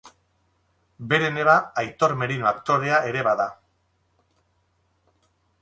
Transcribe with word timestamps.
Bere 1.11 1.27
neba 1.35 1.53
Aitor 1.83 2.15
Merino 2.23 2.49
aktorea 2.53 3.03
ere 3.13 3.29
bada. 3.31 3.49